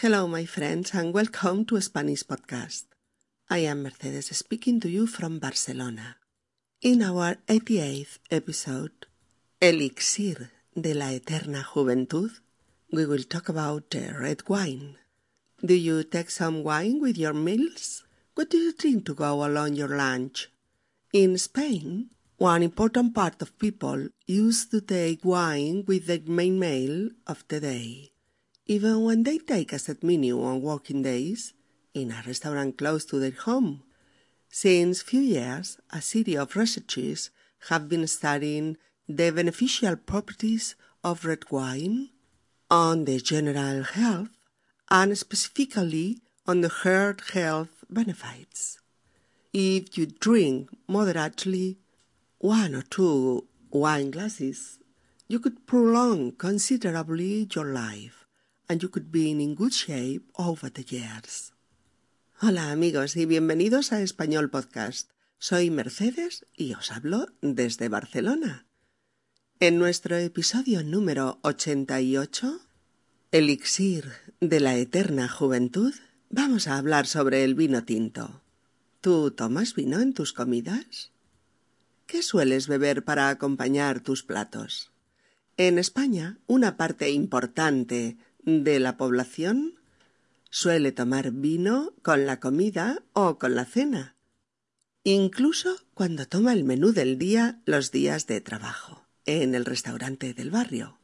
Hello, 0.00 0.28
my 0.28 0.44
friends, 0.44 0.94
and 0.94 1.12
welcome 1.12 1.64
to 1.64 1.80
Spanish 1.80 2.22
Podcast. 2.22 2.84
I 3.50 3.66
am 3.66 3.82
Mercedes 3.82 4.28
speaking 4.36 4.78
to 4.78 4.88
you 4.88 5.08
from 5.08 5.40
Barcelona. 5.40 6.18
In 6.80 7.02
our 7.02 7.34
88th 7.48 8.18
episode, 8.30 9.08
Elixir 9.60 10.52
de 10.80 10.94
la 10.94 11.08
Eterna 11.08 11.64
Juventud, 11.74 12.30
we 12.92 13.06
will 13.06 13.24
talk 13.24 13.48
about 13.48 13.92
uh, 13.96 14.16
red 14.20 14.48
wine. 14.48 14.94
Do 15.66 15.74
you 15.74 16.04
take 16.04 16.30
some 16.30 16.62
wine 16.62 17.00
with 17.00 17.18
your 17.18 17.34
meals? 17.34 18.04
What 18.36 18.50
do 18.50 18.56
you 18.56 18.74
drink 18.74 19.04
to 19.06 19.14
go 19.14 19.44
along 19.44 19.72
your 19.72 19.96
lunch? 19.96 20.48
In 21.12 21.36
Spain, 21.38 22.10
one 22.36 22.62
important 22.62 23.16
part 23.16 23.42
of 23.42 23.58
people 23.58 24.10
used 24.28 24.70
to 24.70 24.80
take 24.80 25.24
wine 25.24 25.82
with 25.88 26.06
the 26.06 26.22
main 26.24 26.60
meal 26.60 27.10
of 27.26 27.42
the 27.48 27.58
day. 27.58 28.12
Even 28.70 29.02
when 29.02 29.22
they 29.22 29.38
take 29.38 29.72
a 29.72 29.78
set 29.78 30.04
menu 30.04 30.42
on 30.42 30.60
working 30.60 31.00
days, 31.00 31.54
in 31.94 32.12
a 32.12 32.22
restaurant 32.26 32.76
close 32.76 33.06
to 33.06 33.18
their 33.18 33.30
home. 33.30 33.82
Since 34.50 35.00
few 35.00 35.20
years, 35.22 35.78
a 35.90 36.02
series 36.02 36.36
of 36.36 36.54
researchers 36.54 37.30
have 37.70 37.88
been 37.88 38.06
studying 38.06 38.76
the 39.08 39.30
beneficial 39.30 39.96
properties 39.96 40.74
of 41.02 41.24
red 41.24 41.50
wine 41.50 42.10
on 42.70 43.06
the 43.06 43.18
general 43.20 43.84
health 43.84 44.28
and 44.90 45.16
specifically 45.16 46.18
on 46.46 46.60
the 46.60 46.68
heart 46.68 47.22
health 47.32 47.84
benefits. 47.88 48.78
If 49.54 49.96
you 49.96 50.04
drink 50.06 50.68
moderately 50.86 51.78
one 52.36 52.74
or 52.74 52.82
two 52.82 53.46
wine 53.70 54.10
glasses, 54.10 54.78
you 55.26 55.40
could 55.40 55.66
prolong 55.66 56.32
considerably 56.32 57.48
your 57.54 57.72
life 57.72 58.17
and 58.68 58.82
you 58.82 58.88
could 58.90 59.10
be 59.10 59.30
in 59.30 59.54
good 59.54 59.72
shape 59.72 60.30
over 60.36 60.70
the 60.70 60.84
years. 60.84 61.52
Hola 62.40 62.70
amigos 62.70 63.16
y 63.16 63.26
bienvenidos 63.26 63.92
a 63.92 64.02
Español 64.02 64.50
Podcast. 64.50 65.10
Soy 65.38 65.70
Mercedes 65.70 66.46
y 66.54 66.74
os 66.74 66.92
hablo 66.92 67.28
desde 67.40 67.88
Barcelona. 67.88 68.66
En 69.60 69.78
nuestro 69.78 70.16
episodio 70.16 70.84
número 70.84 71.40
88, 71.42 72.60
Elixir 73.32 74.12
de 74.40 74.60
la 74.60 74.76
Eterna 74.76 75.28
Juventud, 75.28 75.94
vamos 76.30 76.68
a 76.68 76.76
hablar 76.76 77.06
sobre 77.06 77.44
el 77.44 77.54
vino 77.54 77.84
tinto. 77.84 78.42
¿Tú 79.00 79.30
tomas 79.30 79.74
vino 79.74 80.00
en 80.00 80.12
tus 80.12 80.32
comidas? 80.32 81.12
¿Qué 82.06 82.22
sueles 82.22 82.68
beber 82.68 83.04
para 83.04 83.30
acompañar 83.30 84.00
tus 84.00 84.22
platos? 84.22 84.92
En 85.56 85.78
España, 85.78 86.38
una 86.46 86.76
parte 86.76 87.10
importante 87.10 88.16
de 88.48 88.80
la 88.80 88.96
población 88.96 89.78
suele 90.48 90.90
tomar 90.90 91.32
vino 91.32 91.92
con 92.00 92.24
la 92.24 92.40
comida 92.40 93.02
o 93.12 93.38
con 93.38 93.54
la 93.54 93.66
cena, 93.66 94.16
incluso 95.04 95.76
cuando 95.92 96.26
toma 96.26 96.54
el 96.54 96.64
menú 96.64 96.92
del 96.92 97.18
día 97.18 97.60
los 97.66 97.92
días 97.92 98.26
de 98.26 98.40
trabajo, 98.40 99.06
en 99.26 99.54
el 99.54 99.66
restaurante 99.66 100.32
del 100.32 100.50
barrio. 100.50 100.98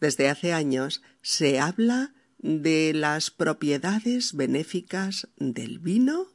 Desde 0.00 0.28
hace 0.28 0.52
años 0.52 1.02
se 1.20 1.58
habla 1.58 2.14
de 2.38 2.92
las 2.94 3.32
propiedades 3.32 4.34
benéficas 4.34 5.28
del 5.36 5.80
vino 5.80 6.28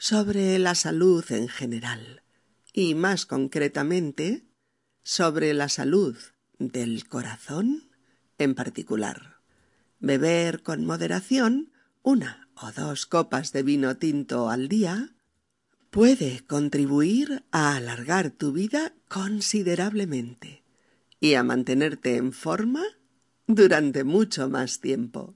sobre 0.00 0.58
la 0.58 0.74
salud 0.74 1.24
en 1.30 1.46
general 1.48 2.24
y 2.72 2.96
más 2.96 3.24
concretamente 3.24 4.48
sobre 5.04 5.54
la 5.54 5.68
salud 5.68 6.16
del 6.58 7.06
corazón 7.06 7.88
en 8.38 8.56
particular. 8.56 9.29
Beber 10.00 10.62
con 10.62 10.86
moderación 10.86 11.72
una 12.02 12.48
o 12.54 12.72
dos 12.72 13.04
copas 13.04 13.52
de 13.52 13.62
vino 13.62 13.98
tinto 13.98 14.48
al 14.48 14.68
día 14.68 15.14
puede 15.90 16.40
contribuir 16.46 17.44
a 17.50 17.76
alargar 17.76 18.30
tu 18.30 18.52
vida 18.52 18.94
considerablemente 19.08 20.64
y 21.20 21.34
a 21.34 21.42
mantenerte 21.42 22.16
en 22.16 22.32
forma 22.32 22.82
durante 23.46 24.04
mucho 24.04 24.48
más 24.48 24.80
tiempo. 24.80 25.34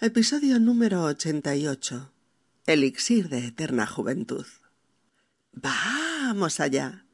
Episodio 0.00 0.60
número 0.60 1.04
88. 1.04 2.12
Elixir 2.66 3.30
de 3.30 3.46
eterna 3.46 3.86
juventud. 3.86 4.44
Vamos 5.52 6.60
allá. 6.60 7.06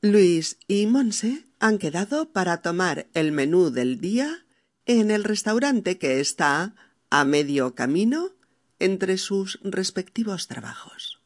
Luis 0.00 0.58
y 0.66 0.86
Monse 0.86 1.46
han 1.60 1.78
quedado 1.78 2.32
para 2.32 2.62
tomar 2.62 3.06
el 3.14 3.32
menú 3.32 3.70
del 3.70 4.00
día 4.00 4.44
en 4.86 5.10
el 5.10 5.24
restaurante 5.24 5.98
que 5.98 6.20
está 6.20 6.74
a 7.10 7.24
medio 7.24 7.74
camino 7.74 8.32
entre 8.78 9.18
sus 9.18 9.58
respectivos 9.62 10.48
trabajos. 10.48 11.20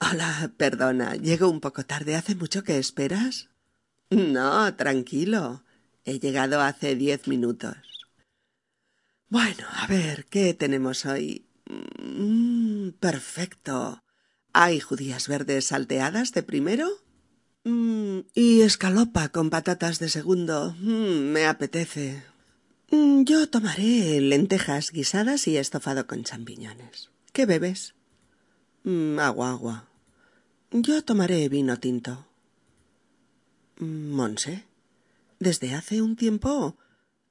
Hola, 0.00 0.52
perdona, 0.56 1.14
llego 1.14 1.48
un 1.48 1.60
poco 1.60 1.84
tarde. 1.84 2.16
¿Hace 2.16 2.34
mucho 2.34 2.64
que 2.64 2.78
esperas? 2.78 3.48
No, 4.10 4.74
tranquilo. 4.74 5.64
He 6.04 6.18
llegado 6.18 6.60
hace 6.60 6.96
diez 6.96 7.28
minutos. 7.28 7.76
Bueno, 9.28 9.66
a 9.70 9.86
ver, 9.86 10.26
¿qué 10.26 10.54
tenemos 10.54 11.06
hoy? 11.06 11.46
Mm, 11.98 12.90
perfecto. 13.00 14.02
¿Hay 14.52 14.80
judías 14.80 15.28
verdes 15.28 15.66
salteadas 15.66 16.32
de 16.32 16.42
primero? 16.42 16.88
Mm, 17.64 18.20
y 18.34 18.62
escalopa 18.62 19.28
con 19.28 19.50
patatas 19.50 19.98
de 19.98 20.08
segundo. 20.08 20.74
Mm, 20.80 21.32
me 21.32 21.46
apetece. 21.46 22.24
Mm, 22.90 23.22
yo 23.24 23.48
tomaré 23.48 24.20
lentejas 24.20 24.90
guisadas 24.90 25.46
y 25.46 25.56
estofado 25.56 26.06
con 26.06 26.24
champiñones. 26.24 27.10
¿Qué 27.32 27.46
bebes? 27.46 27.94
agua, 29.20 29.50
agua. 29.50 29.88
Yo 30.72 31.04
tomaré 31.04 31.48
vino 31.48 31.78
tinto. 31.78 32.26
Monse, 33.78 34.64
desde 35.38 35.74
hace 35.74 36.02
un 36.02 36.16
tiempo 36.16 36.76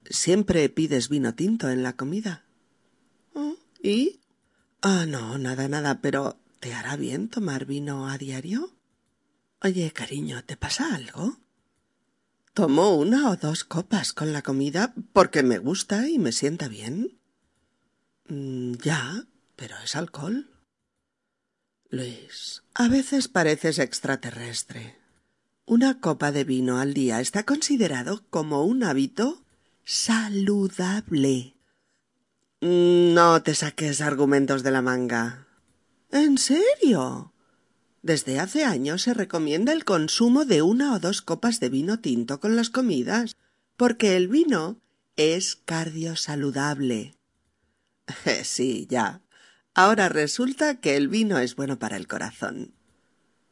siempre 0.09 0.67
pides 0.69 1.09
vino 1.09 1.35
tinto 1.35 1.69
en 1.69 1.83
la 1.83 1.93
comida. 1.93 2.43
Oh, 3.33 3.55
¿Y? 3.81 4.19
Ah, 4.81 5.05
no, 5.07 5.37
nada, 5.37 5.67
nada, 5.67 6.01
pero 6.01 6.37
¿te 6.59 6.73
hará 6.73 6.95
bien 6.95 7.29
tomar 7.29 7.65
vino 7.65 8.09
a 8.09 8.17
diario? 8.17 8.71
Oye, 9.63 9.91
cariño, 9.91 10.43
¿te 10.43 10.57
pasa 10.57 10.95
algo? 10.95 11.37
Tomo 12.55 12.95
una 12.95 13.29
o 13.29 13.35
dos 13.35 13.63
copas 13.63 14.11
con 14.11 14.33
la 14.33 14.41
comida 14.41 14.95
porque 15.13 15.43
me 15.43 15.59
gusta 15.59 16.09
y 16.09 16.17
me 16.17 16.31
sienta 16.31 16.67
bien. 16.67 17.19
Mm, 18.27 18.73
ya, 18.81 19.25
pero 19.55 19.75
es 19.83 19.95
alcohol. 19.95 20.49
Luis, 21.89 22.63
a 22.73 22.87
veces 22.87 23.27
pareces 23.27 23.77
extraterrestre. 23.77 24.97
Una 25.65 25.99
copa 25.99 26.31
de 26.31 26.43
vino 26.43 26.79
al 26.79 26.95
día 26.95 27.21
está 27.21 27.43
considerado 27.43 28.25
como 28.31 28.63
un 28.65 28.83
hábito 28.83 29.43
saludable. 29.83 31.53
Mm, 32.61 33.13
no 33.13 33.43
te 33.43 33.53
saques 33.53 34.01
argumentos 34.01 34.63
de 34.63 34.71
la 34.71 34.81
manga. 34.81 35.45
¿En 36.09 36.39
serio? 36.39 37.31
Desde 38.01 38.39
hace 38.39 38.63
años 38.63 39.03
se 39.03 39.13
recomienda 39.13 39.73
el 39.73 39.85
consumo 39.85 40.45
de 40.45 40.63
una 40.63 40.95
o 40.95 40.99
dos 40.99 41.21
copas 41.21 41.59
de 41.59 41.69
vino 41.69 41.99
tinto 41.99 42.39
con 42.39 42.55
las 42.55 42.71
comidas, 42.71 43.35
porque 43.77 44.15
el 44.15 44.27
vino 44.27 44.81
es 45.15 45.55
cardiosaludable. 45.55 47.15
sí, 48.43 48.87
ya. 48.89 49.21
Ahora 49.75 50.09
resulta 50.09 50.79
que 50.79 50.97
el 50.97 51.09
vino 51.09 51.37
es 51.37 51.55
bueno 51.55 51.77
para 51.77 51.95
el 51.95 52.07
corazón. 52.07 52.73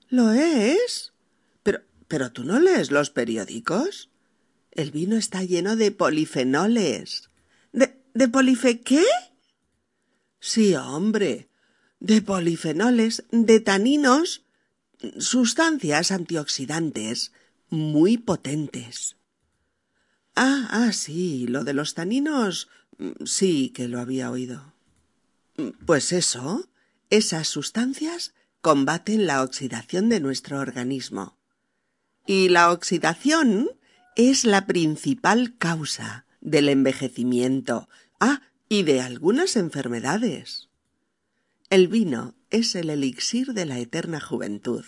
¿Lo 0.10 0.32
es? 0.32 1.14
Pero, 1.62 1.82
pero 2.08 2.32
tú 2.32 2.44
no 2.44 2.60
lees 2.60 2.90
los 2.90 3.12
periódicos. 3.12 4.10
El 4.72 4.90
vino 4.90 5.16
está 5.16 5.44
lleno 5.44 5.76
de 5.76 5.92
polifenoles. 5.92 7.30
¿De, 7.72 7.96
de 8.16 8.28
polife 8.28 8.82
qué? 8.82 9.06
Sí, 10.40 10.74
hombre 10.76 11.49
de 12.00 12.22
polifenoles, 12.22 13.26
de 13.32 13.60
taninos, 13.60 14.44
sustancias 15.18 16.12
antioxidantes 16.12 17.32
muy 17.70 18.18
potentes. 18.18 19.18
Ah, 20.36 20.68
ah, 20.72 20.92
sí, 20.94 21.48
lo 21.48 21.64
de 21.64 21.74
los 21.74 21.94
taninos 21.94 22.70
sí 23.26 23.72
que 23.76 23.88
lo 23.88 24.00
había 24.00 24.32
oído. 24.32 24.74
Pues 25.86 26.12
eso, 26.12 26.70
esas 27.10 27.48
sustancias 27.48 28.34
combaten 28.62 29.28
la 29.28 29.42
oxidación 29.44 30.10
de 30.10 30.20
nuestro 30.20 30.60
organismo. 30.60 31.38
Y 32.26 32.50
la 32.50 32.72
oxidación 32.72 33.70
es 34.16 34.46
la 34.46 34.66
principal 34.66 35.58
causa 35.58 36.26
del 36.42 36.70
envejecimiento, 36.70 37.90
ah, 38.20 38.42
y 38.70 38.84
de 38.84 39.02
algunas 39.02 39.56
enfermedades. 39.56 40.69
El 41.70 41.88
vino 41.88 42.34
es 42.50 42.74
el 42.74 42.90
elixir 42.90 43.54
de 43.54 43.68
la 43.68 43.78
eterna 43.78 44.20
juventud. 44.20 44.84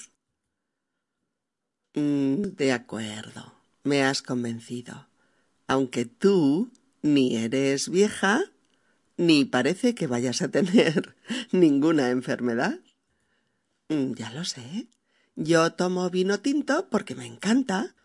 Mm, 1.93 2.55
de 2.57 2.71
acuerdo, 2.71 3.53
me 3.83 4.03
has 4.03 4.23
convencido. 4.23 5.07
aunque 5.67 6.05
tú 6.05 6.71
ni 7.01 7.37
eres 7.37 7.87
vieja, 7.87 8.41
ni 9.15 9.45
parece 9.45 9.95
que 9.95 10.07
vayas 10.07 10.41
a 10.41 10.49
tener 10.49 11.15
ninguna 11.51 12.09
enfermedad. 12.09 12.79
Mm, 13.89 14.13
ya 14.13 14.31
lo 14.31 14.43
sé. 14.43 14.87
Yo 15.35 15.73
tomo 15.73 16.09
vino 16.09 16.39
tinto 16.39 16.89
porque 16.89 17.15
me 17.15 17.25
encanta, 17.27 17.95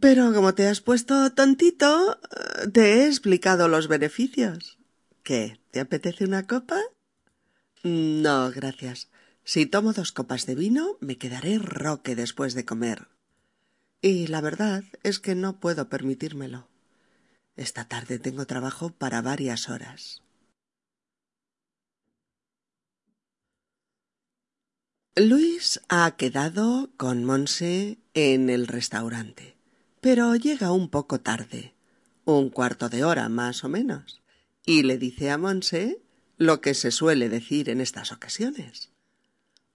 pero 0.00 0.32
como 0.34 0.54
te 0.54 0.66
has 0.68 0.80
puesto 0.82 1.32
tontito, 1.32 2.20
te 2.72 2.92
he 2.92 3.06
explicado 3.06 3.68
los 3.68 3.88
beneficios. 3.88 4.78
¿Qué? 5.22 5.60
¿Te 5.70 5.80
apetece 5.80 6.24
una 6.24 6.46
copa? 6.46 6.78
No, 7.82 8.50
gracias. 8.52 9.08
Si 9.44 9.66
tomo 9.66 9.92
dos 9.92 10.12
copas 10.12 10.46
de 10.46 10.54
vino, 10.54 10.96
me 11.00 11.18
quedaré 11.18 11.58
roque 11.58 12.14
después 12.14 12.54
de 12.54 12.64
comer. 12.64 13.08
Y 14.00 14.28
la 14.28 14.40
verdad 14.40 14.84
es 15.02 15.18
que 15.18 15.34
no 15.34 15.58
puedo 15.58 15.88
permitírmelo. 15.88 16.68
Esta 17.56 17.86
tarde 17.86 18.18
tengo 18.18 18.46
trabajo 18.46 18.90
para 18.90 19.20
varias 19.20 19.68
horas. 19.68 20.22
Luis 25.14 25.80
ha 25.88 26.16
quedado 26.16 26.90
con 26.96 27.24
Monse 27.24 27.98
en 28.14 28.48
el 28.48 28.66
restaurante, 28.66 29.56
pero 30.00 30.34
llega 30.36 30.72
un 30.72 30.88
poco 30.88 31.20
tarde, 31.20 31.74
un 32.24 32.48
cuarto 32.48 32.88
de 32.88 33.04
hora 33.04 33.28
más 33.28 33.62
o 33.62 33.68
menos, 33.68 34.22
y 34.64 34.84
le 34.84 34.96
dice 34.96 35.30
a 35.30 35.36
Monse 35.36 36.01
lo 36.42 36.60
que 36.60 36.74
se 36.74 36.90
suele 36.90 37.28
decir 37.28 37.70
en 37.70 37.80
estas 37.80 38.12
ocasiones. 38.12 38.90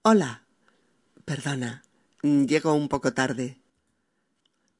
Hola. 0.02 0.44
Perdona, 1.24 1.82
llego 2.22 2.72
un 2.72 2.88
poco 2.88 3.12
tarde. 3.12 3.60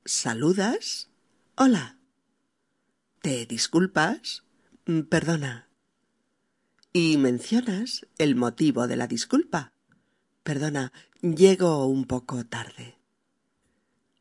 ¿Saludas? 0.04 1.08
Hola. 1.56 1.98
¿Te 3.20 3.44
disculpas? 3.44 4.44
Perdona. 5.10 5.68
Y 6.92 7.18
mencionas 7.18 8.06
el 8.16 8.34
motivo 8.34 8.86
de 8.86 8.96
la 8.96 9.06
disculpa. 9.06 9.72
Perdona, 10.42 10.92
llego 11.20 11.86
un 11.86 12.06
poco 12.06 12.46
tarde. 12.46 12.96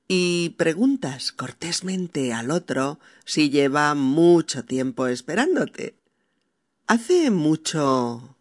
Y 0.09 0.49
preguntas 0.57 1.31
cortésmente 1.31 2.33
al 2.33 2.51
otro 2.51 2.99
si 3.23 3.49
lleva 3.49 3.93
mucho 3.93 4.65
tiempo 4.65 5.07
esperándote. 5.07 5.97
¿Hace 6.89 7.31
mucho... 7.31 8.37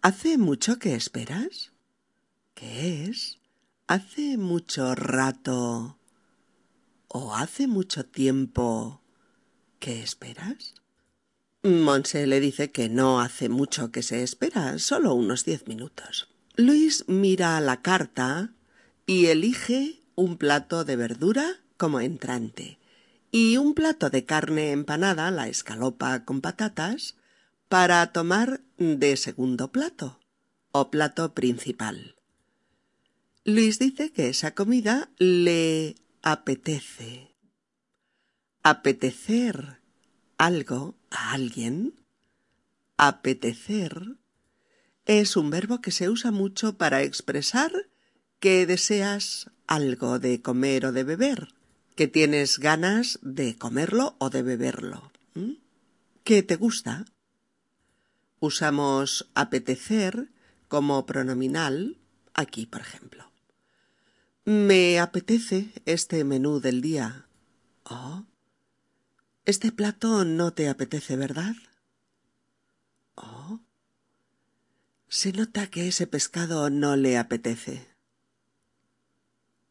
¿Hace 0.00 0.38
mucho 0.38 0.78
que 0.78 0.94
esperas? 0.94 1.72
¿Qué 2.54 3.02
es? 3.06 3.40
¿Hace 3.88 4.38
mucho 4.38 4.94
rato 4.94 5.98
o 7.08 7.34
hace 7.34 7.66
mucho 7.66 8.04
tiempo 8.04 9.02
que 9.80 10.04
esperas? 10.04 10.74
Monse 11.64 12.28
le 12.28 12.38
dice 12.38 12.70
que 12.70 12.88
no 12.88 13.20
hace 13.20 13.48
mucho 13.48 13.90
que 13.90 14.04
se 14.04 14.22
espera, 14.22 14.78
solo 14.78 15.14
unos 15.14 15.44
diez 15.44 15.66
minutos. 15.66 16.28
Luis 16.54 17.04
mira 17.08 17.60
la 17.60 17.82
carta 17.82 18.54
y 19.04 19.26
elige 19.26 20.04
un 20.14 20.36
plato 20.36 20.84
de 20.84 20.94
verdura 20.94 21.56
como 21.76 21.98
entrante 21.98 22.77
y 23.30 23.56
un 23.56 23.74
plato 23.74 24.10
de 24.10 24.24
carne 24.24 24.72
empanada, 24.72 25.30
la 25.30 25.48
escalopa 25.48 26.24
con 26.24 26.40
patatas, 26.40 27.16
para 27.68 28.12
tomar 28.12 28.62
de 28.78 29.16
segundo 29.16 29.70
plato 29.72 30.20
o 30.72 30.90
plato 30.90 31.34
principal. 31.34 32.16
Luis 33.44 33.78
dice 33.78 34.12
que 34.12 34.28
esa 34.28 34.54
comida 34.54 35.10
le 35.18 35.96
apetece. 36.22 37.34
Apetecer 38.62 39.80
algo 40.36 40.96
a 41.10 41.32
alguien, 41.32 41.94
apetecer, 42.96 44.16
es 45.04 45.36
un 45.36 45.50
verbo 45.50 45.80
que 45.80 45.90
se 45.90 46.08
usa 46.08 46.30
mucho 46.30 46.76
para 46.76 47.02
expresar 47.02 47.72
que 48.40 48.66
deseas 48.66 49.50
algo 49.66 50.18
de 50.18 50.42
comer 50.42 50.86
o 50.86 50.92
de 50.92 51.04
beber, 51.04 51.48
que 51.98 52.06
tienes 52.06 52.60
ganas 52.60 53.18
de 53.22 53.58
comerlo 53.58 54.14
o 54.20 54.30
de 54.30 54.42
beberlo, 54.42 55.10
que 56.22 56.44
te 56.44 56.54
gusta. 56.54 57.06
Usamos 58.38 59.28
apetecer 59.34 60.30
como 60.68 61.06
pronominal 61.06 61.98
aquí, 62.34 62.66
por 62.66 62.82
ejemplo. 62.82 63.32
Me 64.44 65.00
apetece 65.00 65.72
este 65.86 66.22
menú 66.22 66.60
del 66.60 66.82
día. 66.82 67.26
Oh, 67.82 68.26
este 69.44 69.72
plato 69.72 70.24
no 70.24 70.52
te 70.52 70.68
apetece, 70.68 71.16
¿verdad? 71.16 71.56
Oh. 73.16 73.58
Se 75.08 75.32
nota 75.32 75.66
que 75.66 75.88
ese 75.88 76.06
pescado 76.06 76.70
no 76.70 76.94
le 76.94 77.18
apetece. 77.18 77.88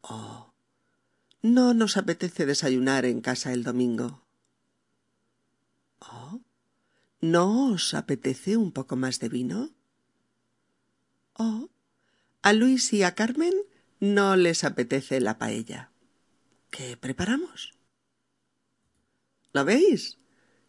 Oh. 0.02 0.47
No 1.42 1.72
nos 1.72 1.96
apetece 1.96 2.46
desayunar 2.46 3.04
en 3.04 3.20
casa 3.20 3.52
el 3.52 3.62
domingo. 3.62 4.24
Oh. 6.00 6.40
¿No 7.20 7.72
os 7.72 7.94
apetece 7.94 8.56
un 8.56 8.72
poco 8.72 8.96
más 8.96 9.20
de 9.20 9.28
vino? 9.28 9.70
Oh. 11.34 11.68
A 12.42 12.52
Luis 12.52 12.92
y 12.92 13.02
a 13.02 13.14
Carmen 13.14 13.54
no 14.00 14.36
les 14.36 14.64
apetece 14.64 15.20
la 15.20 15.38
paella. 15.38 15.90
¿Qué 16.70 16.96
preparamos? 16.96 17.74
¿Lo 19.52 19.64
veis? 19.64 20.18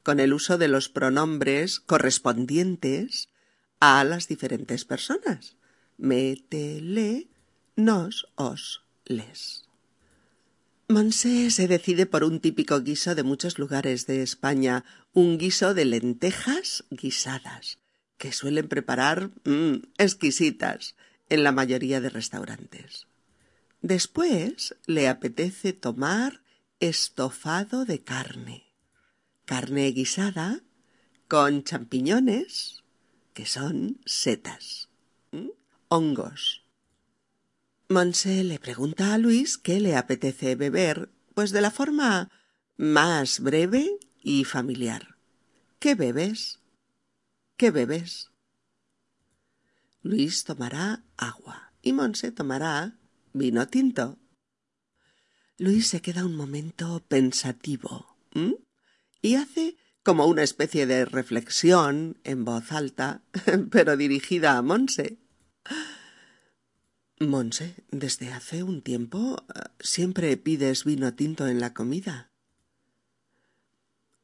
Con 0.03 0.19
el 0.19 0.33
uso 0.33 0.57
de 0.57 0.67
los 0.67 0.89
pronombres 0.89 1.79
correspondientes 1.79 3.29
a 3.79 4.03
las 4.03 4.27
diferentes 4.27 4.85
personas. 4.85 5.57
Mete, 5.97 6.81
le, 6.81 7.27
nos, 7.75 8.27
os, 8.35 8.83
les. 9.05 9.68
Monse 10.89 11.51
se 11.51 11.67
decide 11.67 12.05
por 12.05 12.23
un 12.23 12.39
típico 12.39 12.81
guiso 12.81 13.15
de 13.15 13.23
muchos 13.23 13.59
lugares 13.59 14.07
de 14.07 14.23
España, 14.23 14.83
un 15.13 15.37
guiso 15.37 15.73
de 15.73 15.85
lentejas 15.85 16.83
guisadas, 16.89 17.77
que 18.17 18.31
suelen 18.31 18.67
preparar 18.67 19.29
mm, 19.45 19.75
exquisitas 19.97 20.95
en 21.29 21.43
la 21.43 21.51
mayoría 21.51 22.01
de 22.01 22.09
restaurantes. 22.09 23.07
Después 23.81 24.75
le 24.87 25.07
apetece 25.07 25.71
tomar 25.73 26.41
estofado 26.79 27.85
de 27.85 28.03
carne 28.03 28.69
carne 29.49 29.87
guisada 29.93 30.61
con 31.27 31.63
champiñones, 31.63 32.83
que 33.33 33.47
son 33.47 33.99
setas, 34.05 34.89
hongos. 35.87 36.68
Monse 37.91 38.43
le 38.43 38.59
pregunta 38.59 39.15
a 39.15 39.17
Luis 39.17 39.57
qué 39.57 39.79
le 39.79 39.95
apetece 39.95 40.55
beber, 40.55 41.11
pues 41.33 41.49
de 41.49 41.59
la 41.59 41.71
forma 41.71 42.29
más 42.77 43.39
breve 43.39 43.97
y 44.21 44.43
familiar. 44.43 45.17
¿Qué 45.79 45.95
bebes? 45.95 46.59
¿Qué 47.57 47.71
bebes? 47.71 48.29
Luis 50.03 50.43
tomará 50.43 51.03
agua 51.17 51.73
y 51.81 51.93
Monse 51.93 52.31
tomará 52.31 52.99
vino 53.33 53.67
tinto. 53.67 54.19
Luis 55.57 55.87
se 55.87 55.99
queda 55.99 56.25
un 56.25 56.35
momento 56.35 57.03
pensativo 57.07 58.17
y 59.23 59.33
hace 59.33 59.77
como 60.03 60.27
una 60.27 60.43
especie 60.43 60.85
de 60.85 61.05
reflexión 61.05 62.19
en 62.23 62.45
voz 62.45 62.71
alta, 62.71 63.23
pero 63.71 63.97
dirigida 63.97 64.57
a 64.57 64.61
Monse. 64.61 65.17
Monse, 67.19 67.75
desde 67.91 68.31
hace 68.31 68.63
un 68.63 68.81
tiempo 68.81 69.43
eh, 69.53 69.59
siempre 69.79 70.35
pides 70.37 70.85
vino 70.85 71.13
tinto 71.13 71.47
en 71.47 71.59
la 71.59 71.73
comida. 71.73 72.31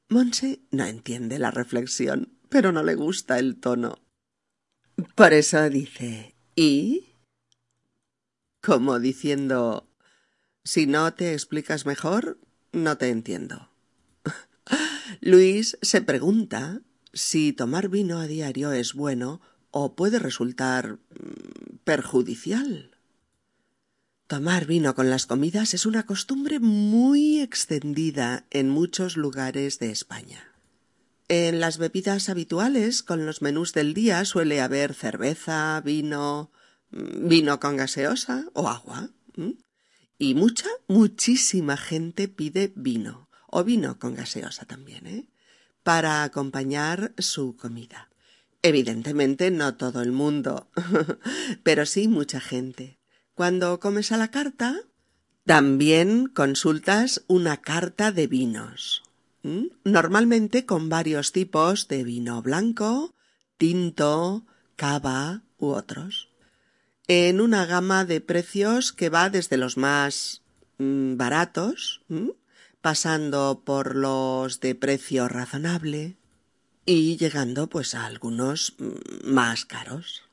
Monse 0.08 0.62
no 0.72 0.86
entiende 0.86 1.40
la 1.40 1.52
reflexión, 1.52 2.38
pero 2.50 2.72
no 2.72 2.84
le 2.84 2.96
gusta 2.96 3.38
el 3.38 3.60
tono. 3.60 3.98
Por 5.16 5.34
eso 5.34 5.70
dice 5.70 6.36
¿Y? 6.56 7.16
como 8.62 9.00
diciendo 9.00 9.88
si 10.64 10.88
no 10.88 11.14
te 11.14 11.34
explicas 11.34 11.86
mejor, 11.86 12.40
no 12.72 12.98
te 12.98 13.10
entiendo. 13.10 13.70
Luis 15.22 15.78
se 15.84 16.02
pregunta 16.02 16.82
si 17.14 17.54
tomar 17.54 17.90
vino 17.90 18.20
a 18.20 18.26
diario 18.26 18.72
es 18.72 18.94
bueno 18.94 19.42
o 19.78 19.94
puede 19.94 20.20
resultar 20.20 20.94
mm, 20.94 21.80
perjudicial. 21.84 22.92
Tomar 24.26 24.66
vino 24.68 24.96
con 24.96 25.10
las 25.10 25.26
comidas 25.26 25.74
es 25.74 25.86
una 25.86 26.06
costumbre 26.06 26.62
muy 26.62 27.42
extendida 27.42 28.46
en 28.52 28.70
muchos 28.70 29.18
lugares 29.18 29.78
de 29.80 29.92
España. 29.92 30.54
En 31.28 31.60
las 31.60 31.78
bebidas 31.78 32.30
habituales 32.30 33.04
con 33.04 33.26
los 33.26 33.42
menús 33.42 33.74
del 33.74 33.94
día 33.94 34.24
suele 34.24 34.62
haber 34.62 34.94
cerveza, 34.94 35.82
vino, 35.82 36.52
mm, 36.92 37.28
vino 37.28 37.60
con 37.60 37.76
gaseosa 37.76 38.46
o 38.54 38.70
agua. 38.70 39.10
Y 40.18 40.36
mucha, 40.36 40.70
muchísima 40.88 41.76
gente 41.76 42.30
pide 42.30 42.72
vino 42.78 43.28
o 43.48 43.66
vino 43.66 44.00
con 44.00 44.16
gaseosa 44.16 44.64
también, 44.64 45.06
¿eh? 45.06 45.28
para 45.84 46.24
acompañar 46.24 47.14
su 47.18 47.58
comida. 47.58 48.10
Evidentemente 48.66 49.52
no 49.52 49.76
todo 49.76 50.02
el 50.02 50.12
mundo, 50.12 50.72
pero 51.64 51.86
sí 51.86 52.08
mucha 52.08 52.40
gente. 52.40 52.98
Cuando 53.36 53.80
comes 53.80 54.12
a 54.12 54.18
la 54.18 54.32
carta, 54.32 54.76
también 55.46 56.26
consultas 56.26 57.24
una 57.28 57.58
carta 57.58 58.12
de 58.12 58.26
vinos, 58.26 59.04
normalmente 59.84 60.66
con 60.66 60.90
varios 60.90 61.32
tipos 61.32 61.88
de 61.88 62.04
vino 62.04 62.42
blanco, 62.42 63.14
tinto, 63.60 64.48
cava 64.76 65.44
u 65.60 65.68
otros, 65.68 66.30
en 67.06 67.42
una 67.42 67.68
gama 67.68 68.04
de 68.04 68.20
precios 68.20 68.94
que 68.94 69.10
va 69.10 69.30
desde 69.30 69.58
los 69.58 69.78
más 69.78 70.42
mm, 70.80 71.18
baratos, 71.18 72.02
pasando 72.82 73.62
por 73.64 73.96
los 73.96 74.60
de 74.60 74.74
precio 74.74 75.28
razonable 75.28 76.18
y 76.86 77.18
llegando 77.18 77.68
pues 77.68 77.96
a 77.96 78.06
algunos 78.06 78.76
mm, 78.78 79.34
más 79.34 79.66
caros. 79.66 80.24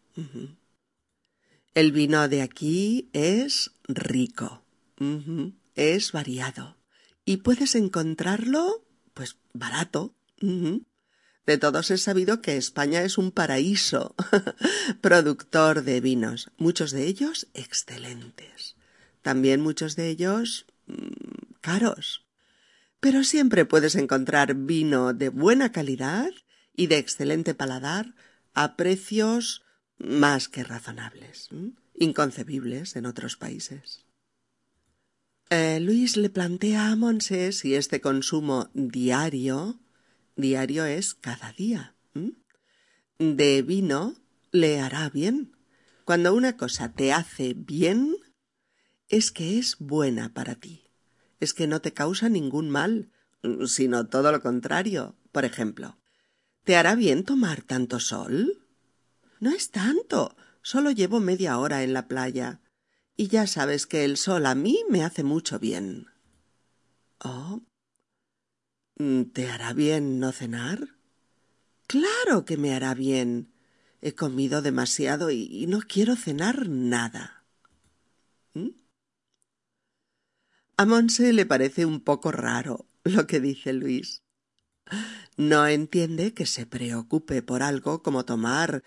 El 1.75 1.93
vino 1.93 2.29
de 2.29 2.43
aquí 2.43 3.09
es 3.15 3.71
rico, 3.89 4.63
es 5.75 6.13
variado 6.13 6.77
y 7.25 7.39
puedes 7.39 7.75
encontrarlo 7.75 8.85
pues 9.15 9.37
barato. 9.55 10.15
De 11.47 11.59
todos 11.59 11.91
he 11.91 11.99
sabido 11.99 12.43
que 12.43 12.57
España 12.57 13.03
es 13.03 13.17
un 13.17 13.31
paraíso 13.33 14.15
productor 15.01 15.83
de 15.83 16.01
vinos, 16.01 16.51
muchos 16.59 16.91
de 16.91 17.07
ellos 17.07 17.49
excelentes, 17.55 18.77
también 19.23 19.61
muchos 19.61 19.97
de 19.97 20.09
ellos 20.09 20.67
mm, 20.87 21.55
caros. 21.61 22.27
Pero 23.01 23.25
siempre 23.25 23.65
puedes 23.65 23.97
encontrar 23.97 24.55
vino 24.55 25.13
de 25.13 25.31
buena 25.31 25.73
calidad 25.73 26.31
y 26.75 26.87
de 26.87 26.99
excelente 26.99 27.55
paladar 27.55 28.15
a 28.55 28.77
precios 28.77 29.65
más 29.99 30.49
que 30.49 30.65
razonables, 30.65 31.49
inconcebibles 31.95 32.97
en 32.97 33.07
otros 33.07 33.37
países. 33.37 34.05
Eh, 35.51 35.81
Luis 35.81 36.17
le 36.17 36.31
plantea 36.31 36.91
a 36.91 36.97
Monse 36.97 37.53
si 37.53 37.75
este 37.75 38.01
consumo 38.01 38.71
diario, 38.73 39.81
diario 40.35 40.87
es 40.87 41.15
cada 41.15 41.53
día, 41.53 41.95
de 43.19 43.63
vino 43.63 44.17
le 44.51 44.81
hará 44.81 45.11
bien. 45.11 45.57
Cuando 46.05 46.35
una 46.35 46.57
cosa 46.57 46.93
te 46.93 47.13
hace 47.13 47.55
bien, 47.55 48.17
es 49.09 49.31
que 49.31 49.59
es 49.59 49.77
buena 49.79 50.33
para 50.33 50.55
ti, 50.55 50.91
es 51.39 51.55
que 51.55 51.67
no 51.67 51.81
te 51.81 51.93
causa 51.93 52.29
ningún 52.29 52.71
mal, 52.71 53.11
sino 53.67 54.07
todo 54.07 54.33
lo 54.33 54.41
contrario. 54.41 55.17
Por 55.33 55.45
ejemplo, 55.45 55.99
¿te 56.65 56.77
hará 56.77 56.95
bien 56.95 57.25
tomar 57.25 57.63
tanto 57.63 58.01
sol? 58.01 58.65
No 59.41 59.51
es 59.51 59.71
tanto, 59.71 60.37
solo 60.63 60.91
llevo 60.91 61.21
media 61.21 61.59
hora 61.59 61.83
en 61.83 61.93
la 61.93 62.07
playa 62.07 62.61
y 63.17 63.29
ya 63.29 63.47
sabes 63.47 63.87
que 63.87 64.05
el 64.05 64.17
sol 64.17 64.47
a 64.47 64.55
mí 64.55 64.85
me 64.89 65.05
hace 65.05 65.25
mucho 65.25 65.59
bien. 65.59 66.07
Oh. 67.25 67.61
¿Te 69.33 69.49
hará 69.49 69.73
bien 69.73 70.21
no 70.21 70.33
cenar? 70.33 70.97
Claro 71.87 72.45
que 72.45 72.57
me 72.57 72.75
hará 72.75 72.95
bien. 72.95 73.53
He 74.01 74.15
comido 74.15 74.63
demasiado 74.63 75.31
y, 75.31 75.67
no 75.67 75.81
quiero 75.81 76.17
cenar 76.17 76.69
nada. 76.69 77.45
¿Mm? 78.55 78.71
A 80.77 80.87
Monse 80.87 81.33
le 81.33 81.47
parece 81.47 81.85
un 81.85 82.01
poco 82.01 82.33
raro 82.33 82.87
lo 83.05 83.27
que 83.27 83.41
dice 83.41 83.73
Luis. 83.73 84.22
No 85.37 85.67
entiende 85.67 86.35
que 86.35 86.47
se 86.47 86.67
preocupe 86.67 87.43
por 87.43 87.63
algo 87.63 88.03
como 88.03 88.25
tomar 88.25 88.85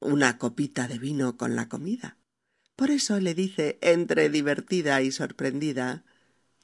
una 0.00 0.38
copita 0.38 0.88
de 0.88 0.98
vino 0.98 1.36
con 1.36 1.56
la 1.56 1.68
comida. 1.68 2.16
Por 2.76 2.90
eso 2.90 3.18
le 3.18 3.34
dice, 3.34 3.78
entre 3.82 4.30
divertida 4.30 5.02
y 5.02 5.10
sorprendida, 5.10 6.04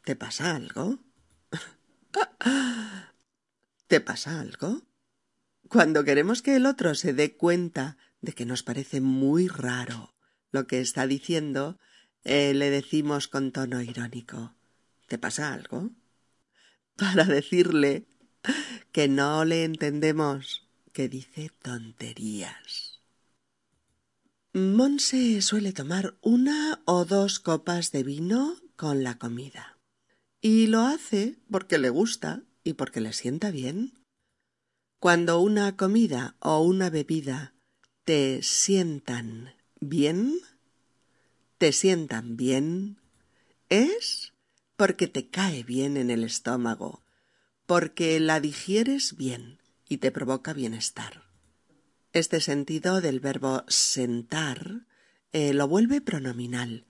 ¿Te 0.04 0.16
pasa 0.16 0.54
algo? 0.54 0.98
¿Te 3.86 4.00
pasa 4.00 4.38
algo? 4.38 4.82
Cuando 5.68 6.04
queremos 6.04 6.42
que 6.42 6.56
el 6.56 6.66
otro 6.66 6.94
se 6.94 7.14
dé 7.14 7.36
cuenta 7.36 7.96
de 8.20 8.34
que 8.34 8.44
nos 8.44 8.62
parece 8.62 9.00
muy 9.00 9.48
raro 9.48 10.14
lo 10.50 10.66
que 10.66 10.80
está 10.80 11.06
diciendo, 11.06 11.78
eh, 12.22 12.52
le 12.52 12.68
decimos 12.68 13.28
con 13.28 13.50
tono 13.50 13.80
irónico, 13.80 14.54
¿Te 15.08 15.18
pasa 15.18 15.54
algo? 15.54 15.90
Para 16.96 17.24
decirle 17.24 18.06
que 18.92 19.08
no 19.08 19.44
le 19.44 19.64
entendemos, 19.64 20.66
que 20.92 21.08
dice 21.08 21.50
tonterías. 21.62 23.00
Monse 24.52 25.42
suele 25.42 25.72
tomar 25.72 26.14
una 26.22 26.80
o 26.84 27.04
dos 27.04 27.40
copas 27.40 27.90
de 27.90 28.04
vino 28.04 28.56
con 28.76 29.02
la 29.02 29.18
comida. 29.18 29.78
Y 30.40 30.68
lo 30.68 30.82
hace 30.82 31.36
porque 31.50 31.78
le 31.78 31.90
gusta 31.90 32.42
y 32.62 32.74
porque 32.74 33.00
le 33.00 33.12
sienta 33.12 33.50
bien. 33.50 33.94
Cuando 35.00 35.40
una 35.40 35.76
comida 35.76 36.36
o 36.38 36.60
una 36.60 36.88
bebida 36.88 37.54
te 38.04 38.42
sientan 38.42 39.54
bien, 39.80 40.38
te 41.58 41.72
sientan 41.72 42.36
bien, 42.36 42.98
es 43.68 44.32
porque 44.76 45.08
te 45.08 45.28
cae 45.28 45.62
bien 45.62 45.96
en 45.96 46.10
el 46.10 46.24
estómago, 46.24 47.03
porque 47.66 48.20
la 48.20 48.40
digieres 48.40 49.16
bien 49.16 49.58
y 49.88 49.98
te 49.98 50.10
provoca 50.10 50.52
bienestar. 50.52 51.24
Este 52.12 52.40
sentido 52.40 53.00
del 53.00 53.20
verbo 53.20 53.64
sentar 53.68 54.86
eh, 55.32 55.52
lo 55.52 55.66
vuelve 55.66 56.00
pronominal 56.00 56.86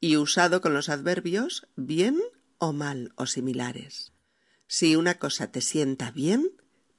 y 0.00 0.16
usado 0.16 0.60
con 0.60 0.74
los 0.74 0.88
adverbios 0.88 1.68
bien 1.76 2.18
o 2.58 2.72
mal 2.72 3.12
o 3.16 3.26
similares. 3.26 4.12
Si 4.66 4.96
una 4.96 5.18
cosa 5.18 5.52
te 5.52 5.60
sienta 5.60 6.10
bien, 6.10 6.50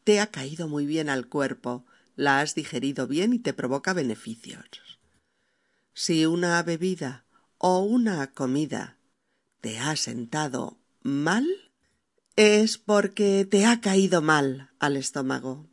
te 0.03 0.19
ha 0.19 0.27
caído 0.27 0.67
muy 0.67 0.85
bien 0.85 1.09
al 1.09 1.27
cuerpo, 1.27 1.85
la 2.15 2.39
has 2.39 2.55
digerido 2.55 3.07
bien 3.07 3.33
y 3.33 3.39
te 3.39 3.53
provoca 3.53 3.93
beneficios. 3.93 4.99
Si 5.93 6.25
una 6.25 6.61
bebida 6.63 7.25
o 7.57 7.79
una 7.79 8.31
comida 8.31 8.97
te 9.61 9.79
ha 9.79 9.95
sentado 9.95 10.77
mal, 11.01 11.45
es 12.35 12.77
porque 12.77 13.45
te 13.49 13.65
ha 13.65 13.81
caído 13.81 14.21
mal 14.21 14.71
al 14.79 14.97
estómago 14.97 15.69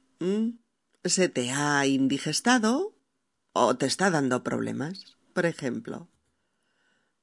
se 1.04 1.28
te 1.28 1.50
ha 1.50 1.86
indigestado 1.86 2.94
o 3.52 3.76
te 3.76 3.86
está 3.86 4.10
dando 4.10 4.42
problemas. 4.42 5.16
Por 5.32 5.46
ejemplo, 5.46 6.08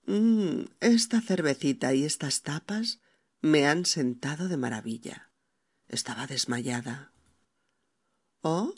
mm, 0.05 0.61
esta 0.79 1.21
cervecita 1.21 1.93
y 1.93 2.03
estas 2.03 2.41
tapas 2.41 2.99
me 3.41 3.67
han 3.67 3.85
sentado 3.85 4.47
de 4.47 4.57
maravilla. 4.57 5.31
Estaba 5.87 6.27
desmayada. 6.27 7.11
¿Oh? 8.41 8.73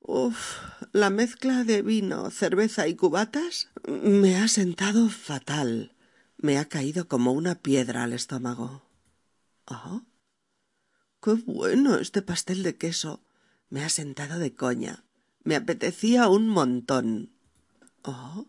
Uf, 0.00 0.58
la 0.92 1.10
mezcla 1.10 1.64
de 1.64 1.82
vino, 1.82 2.30
cerveza 2.30 2.86
y 2.86 2.94
cubatas 2.94 3.70
me 3.88 4.36
ha 4.36 4.46
sentado 4.46 5.08
fatal. 5.08 5.96
Me 6.36 6.58
ha 6.58 6.66
caído 6.66 7.08
como 7.08 7.32
una 7.32 7.56
piedra 7.56 8.04
al 8.04 8.12
estómago. 8.12 8.85
¿Oh? 9.66 10.02
Qué 11.22 11.32
bueno 11.32 11.96
este 11.96 12.22
pastel 12.22 12.62
de 12.62 12.76
queso. 12.76 13.24
Me 13.68 13.84
ha 13.84 13.88
sentado 13.88 14.38
de 14.38 14.54
coña. 14.54 15.04
Me 15.42 15.56
apetecía 15.56 16.28
un 16.28 16.48
montón. 16.48 17.32
¿Oh? 18.02 18.46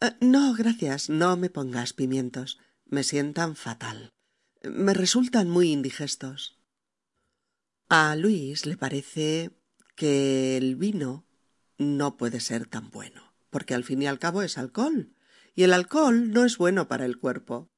Eh, 0.00 0.14
no, 0.20 0.54
gracias, 0.54 1.10
no 1.10 1.36
me 1.36 1.50
pongas 1.50 1.92
pimientos. 1.92 2.58
Me 2.86 3.02
sientan 3.02 3.56
fatal. 3.56 4.12
Me 4.62 4.94
resultan 4.94 5.50
muy 5.50 5.72
indigestos. 5.72 6.58
A 7.88 8.16
Luis 8.16 8.66
le 8.66 8.76
parece 8.76 9.50
que 9.96 10.56
el 10.56 10.76
vino 10.76 11.26
no 11.78 12.16
puede 12.16 12.40
ser 12.40 12.66
tan 12.66 12.90
bueno, 12.90 13.32
porque 13.50 13.74
al 13.74 13.84
fin 13.84 14.02
y 14.02 14.06
al 14.06 14.18
cabo 14.18 14.42
es 14.42 14.58
alcohol, 14.58 15.14
y 15.54 15.62
el 15.62 15.72
alcohol 15.72 16.30
no 16.30 16.44
es 16.44 16.58
bueno 16.58 16.88
para 16.88 17.06
el 17.06 17.18
cuerpo. 17.18 17.70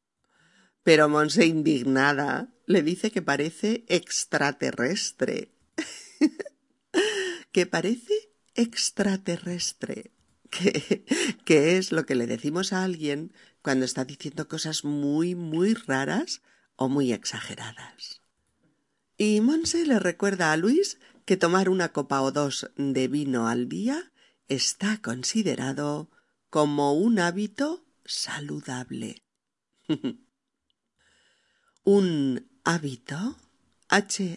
Pero 0.83 1.09
Monse, 1.09 1.47
indignada, 1.47 2.49
le 2.67 2.83
dice 2.83 3.11
que 3.11 3.23
parece 3.23 3.85
extraterrestre. 3.89 5.53
que 7.53 7.67
parece 7.67 8.31
extraterrestre, 8.55 10.13
que, 10.51 11.77
es 11.77 11.93
lo 11.93 12.07
que 12.07 12.15
le 12.15 12.27
decimos 12.27 12.73
a 12.73 12.85
alguien 12.85 13.33
cuando 13.63 13.85
está 13.85 14.05
diciendo 14.05 14.49
cosas 14.49 14.85
muy, 14.85 15.35
muy 15.35 15.75
raras 15.75 16.43
o 16.77 16.89
muy 16.89 17.13
exageradas. 17.13 18.23
Y 19.17 19.41
Monse 19.41 19.85
le 19.87 19.99
recuerda 19.99 20.53
a 20.53 20.57
Luis 20.57 20.99
que 21.25 21.37
tomar 21.37 21.69
una 21.69 21.93
copa 21.93 22.23
o 22.23 22.33
dos 22.33 22.71
de 22.77 23.09
vino 23.09 23.49
al 23.49 23.69
día 23.69 24.13
está 24.49 25.01
considerado 25.03 26.11
como 26.49 26.95
un 26.95 27.19
hábito 27.19 27.85
saludable. 28.05 29.23
Un 31.85 32.47
hábito, 32.63 33.39
H-A-B-I-T-O, 33.89 34.37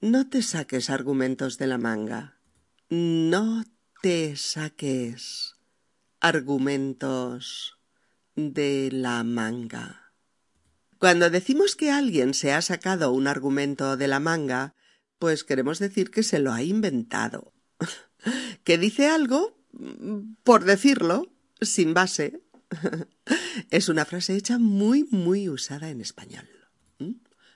No 0.00 0.28
te 0.28 0.42
saques 0.42 0.90
argumentos 0.90 1.58
de 1.58 1.66
la 1.66 1.78
manga. 1.78 2.38
No 2.88 3.64
te 4.02 4.36
saques 4.36 5.56
argumentos 6.20 7.78
de 8.34 8.90
la 8.92 9.22
manga. 9.24 10.12
Cuando 10.98 11.30
decimos 11.30 11.76
que 11.76 11.90
alguien 11.90 12.34
se 12.34 12.52
ha 12.52 12.62
sacado 12.62 13.12
un 13.12 13.26
argumento 13.26 13.96
de 13.96 14.08
la 14.08 14.20
manga, 14.20 14.74
pues 15.18 15.44
queremos 15.44 15.78
decir 15.78 16.10
que 16.10 16.22
se 16.22 16.38
lo 16.38 16.52
ha 16.52 16.62
inventado. 16.62 17.52
que 18.64 18.78
dice 18.78 19.08
algo 19.08 19.60
por 20.42 20.64
decirlo, 20.64 21.32
sin 21.60 21.94
base. 21.94 22.42
es 23.70 23.88
una 23.88 24.04
frase 24.04 24.36
hecha 24.36 24.58
muy, 24.58 25.04
muy 25.10 25.48
usada 25.48 25.90
en 25.90 26.00
español. 26.00 26.48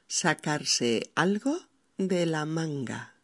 Sacarse 0.07 1.11
algo 1.15 1.59
de 1.99 2.27
la 2.27 2.45
manga. 2.45 3.15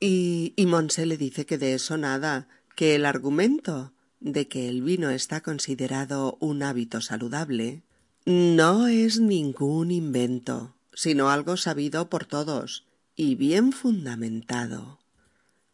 Y, 0.00 0.54
y 0.56 0.66
Monse 0.66 1.06
le 1.06 1.16
dice 1.16 1.46
que 1.46 1.58
de 1.58 1.74
eso 1.74 1.96
nada, 1.96 2.48
que 2.76 2.94
el 2.94 3.04
argumento 3.04 3.92
de 4.20 4.48
que 4.48 4.68
el 4.68 4.82
vino 4.82 5.10
está 5.10 5.40
considerado 5.42 6.36
un 6.40 6.62
hábito 6.62 7.00
saludable 7.00 7.82
no 8.24 8.86
es 8.86 9.18
ningún 9.18 9.90
invento, 9.90 10.76
sino 10.92 11.30
algo 11.30 11.56
sabido 11.56 12.10
por 12.10 12.26
todos 12.26 12.86
y 13.16 13.34
bien 13.34 13.72
fundamentado. 13.72 15.00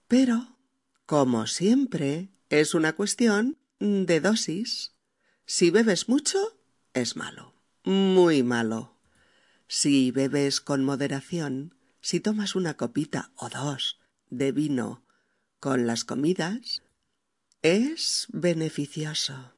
Pero 0.08 0.54
como 1.06 1.46
siempre, 1.46 2.30
es 2.48 2.74
una 2.74 2.94
cuestión 2.94 3.58
de 3.78 4.20
dosis. 4.20 4.92
Si 5.44 5.70
bebes 5.70 6.08
mucho, 6.08 6.38
es 6.94 7.16
malo, 7.16 7.52
muy 7.84 8.42
malo. 8.42 8.93
Si 9.76 10.12
bebes 10.12 10.60
con 10.60 10.84
moderación, 10.84 11.74
si 12.00 12.20
tomas 12.20 12.54
una 12.54 12.74
copita 12.74 13.32
o 13.34 13.48
dos 13.48 13.98
de 14.30 14.52
vino 14.52 15.04
con 15.58 15.88
las 15.88 16.04
comidas, 16.04 16.84
es 17.60 18.28
beneficioso. 18.30 19.56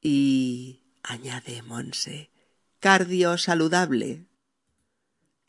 Y, 0.00 0.84
añade 1.02 1.62
Monse, 1.62 2.30
cardio 2.78 3.38
saludable. 3.38 4.28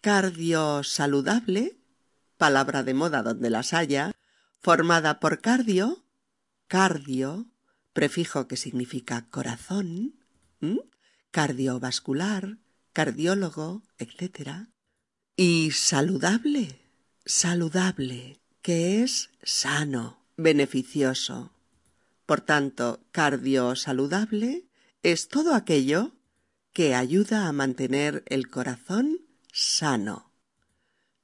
Cardio 0.02 0.84
saludable, 0.84 1.78
palabra 2.38 2.82
de 2.82 2.96
moda 2.96 3.22
donde 3.22 3.52
las 3.52 3.72
haya, 3.72 4.14
formada 4.62 5.20
por 5.20 5.42
cardio, 5.42 6.04
cardio, 6.68 7.52
prefijo 7.94 8.48
que 8.48 8.58
significa 8.58 9.30
corazón, 9.30 10.16
cardiovascular, 11.30 12.58
cardiólogo, 12.98 13.84
etc. 14.00 14.70
Y 15.36 15.70
saludable, 15.70 16.82
saludable, 17.26 18.42
que 18.64 19.04
es 19.04 19.30
sano, 19.44 20.26
beneficioso. 20.36 21.54
Por 22.26 22.42
tanto, 22.42 23.06
cardio 23.12 23.76
saludable 23.76 24.66
es 25.04 25.28
todo 25.28 25.54
aquello 25.54 26.16
que 26.74 26.96
ayuda 26.96 27.48
a 27.48 27.52
mantener 27.52 28.24
el 28.26 28.50
corazón 28.50 29.20
sano, 29.54 30.34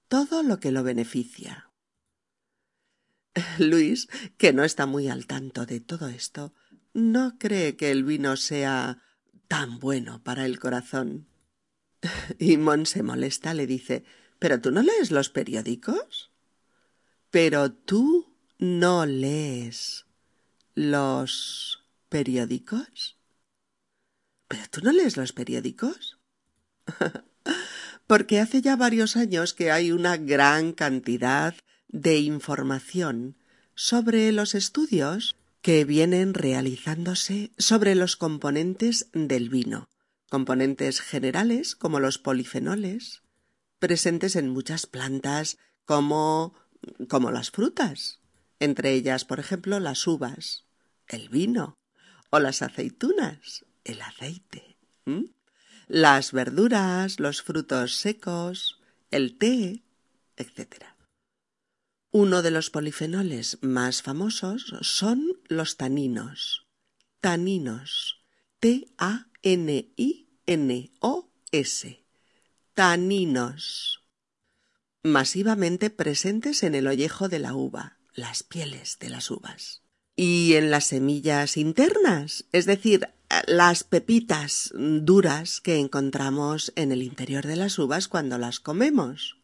todo 0.10 0.44
lo 0.44 0.60
que 0.60 0.72
lo 0.72 0.84
beneficia. 0.84 1.72
Luis, 3.58 4.10
que 4.38 4.54
no 4.54 4.64
está 4.64 4.86
muy 4.86 5.08
al 5.08 5.26
tanto 5.26 5.66
de 5.66 5.80
todo 5.80 6.08
esto, 6.08 6.54
no 6.94 7.40
cree 7.40 7.76
que 7.76 7.90
el 7.90 8.04
vino 8.04 8.38
sea 8.38 9.02
tan 9.48 9.80
bueno 9.80 10.22
para 10.22 10.46
el 10.46 10.60
corazón. 10.60 11.33
Y 12.40 12.58
Mon 12.58 12.86
se 12.86 13.04
molesta, 13.04 13.54
le 13.54 13.68
dice 13.68 14.04
¿Pero 14.40 14.60
tú 14.60 14.72
no 14.72 14.82
lees 14.82 15.12
los 15.12 15.30
periódicos? 15.30 16.32
Pero 17.32 17.72
tú 17.72 18.36
no 18.60 19.06
lees 19.06 20.06
los 20.76 21.84
periódicos. 22.10 23.18
¿Pero 24.48 24.64
tú 24.70 24.82
no 24.82 24.92
lees 24.92 25.18
los 25.18 25.34
periódicos? 25.34 26.20
Porque 28.08 28.40
hace 28.40 28.62
ya 28.62 28.76
varios 28.76 29.16
años 29.16 29.54
que 29.54 29.72
hay 29.72 29.92
una 29.92 30.18
gran 30.18 30.74
cantidad 30.74 31.56
de 31.88 32.18
información 32.18 33.38
sobre 33.76 34.32
los 34.32 34.56
estudios 34.56 35.36
que 35.62 35.86
vienen 35.86 36.34
realizándose 36.34 37.52
sobre 37.58 37.96
los 37.96 38.18
componentes 38.18 39.08
del 39.14 39.50
vino, 39.50 39.88
componentes 40.34 41.00
generales 41.00 41.76
como 41.76 42.00
los 42.00 42.18
polifenoles, 42.18 43.22
presentes 43.78 44.36
en 44.36 44.50
muchas 44.50 44.88
plantas 44.88 45.60
como 45.86 46.56
como 47.08 47.30
las 47.30 47.52
frutas, 47.52 48.20
entre 48.60 48.94
ellas, 48.94 49.26
por 49.26 49.40
ejemplo, 49.40 49.80
las 49.80 50.08
uvas, 50.08 50.66
el 51.08 51.30
vino 51.30 51.78
o 52.32 52.40
las 52.40 52.64
aceitunas, 52.64 53.64
el 53.84 54.02
aceite, 54.02 54.76
las 55.88 56.32
verduras, 56.32 57.20
los 57.20 57.44
frutos 57.44 57.98
secos, 57.98 58.82
el 59.12 59.38
té, 59.38 59.84
etc. 60.36 60.86
Uno 62.12 62.42
de 62.42 62.50
los 62.50 62.72
polifenoles 62.72 63.60
más 63.62 64.02
famosos 64.02 64.74
son 64.82 65.40
los 65.48 65.78
taninos. 65.78 66.66
Taninos. 67.22 68.26
T-A-N-I-N-O-S. 70.46 72.04
Taninos. 72.74 74.02
Masivamente 75.04 75.90
presentes 75.90 76.64
en 76.64 76.76
el 76.76 76.88
ollejo 76.88 77.30
de 77.30 77.40
la 77.40 77.56
uva, 77.56 77.98
las 78.14 78.44
pieles 78.44 78.98
de 79.00 79.10
las 79.10 79.32
uvas. 79.32 79.84
Y 80.16 80.54
en 80.56 80.72
las 80.72 80.86
semillas 80.86 81.58
internas, 81.58 82.46
es 82.52 82.66
decir, 82.66 83.10
las 83.48 83.84
pepitas 83.84 84.72
duras 84.76 85.62
que 85.62 85.80
encontramos 85.80 86.72
en 86.76 86.92
el 86.92 87.04
interior 87.04 87.46
de 87.46 87.56
las 87.56 87.80
uvas 87.80 88.08
cuando 88.08 88.38
las 88.38 88.60
comemos. 88.60 89.38